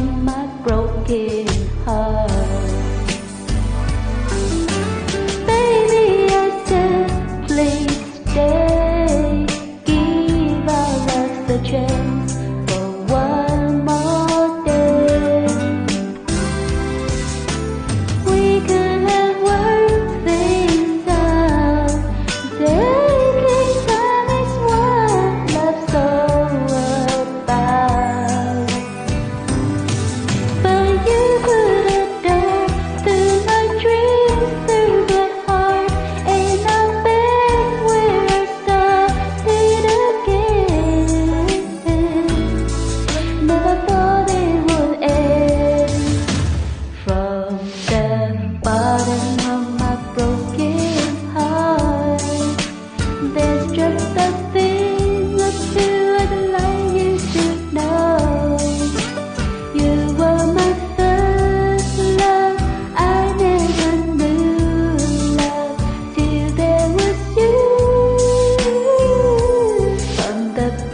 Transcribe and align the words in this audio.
my 0.00 0.46
broken 0.64 1.46
heart. 1.84 2.73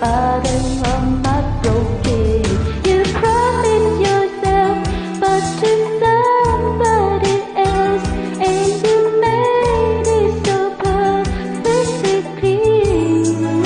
bottom 0.00 0.82
of 0.92 1.02
my 1.22 1.40
broken. 1.62 2.42
You 2.88 3.02
promised 3.20 4.00
yourself, 4.00 4.78
but 5.20 5.42
to 5.60 5.70
somebody 6.00 7.36
else, 7.54 8.06
and 8.48 8.68
you 8.84 8.96
made 9.20 10.08
it 10.20 10.32
so 10.46 10.56
perfectly 10.84 12.18
clear. 12.38 13.64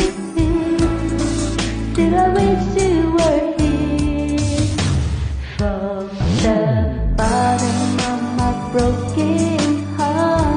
Still, 1.92 2.14
I 2.16 2.28
wish 2.36 2.66
you 2.82 2.94
were 3.12 3.42
here. 3.58 4.66
From 5.56 6.08
the 6.42 6.60
bottom 7.16 7.78
of 8.10 8.20
my 8.38 8.50
broken 8.72 9.84
heart. 9.96 10.53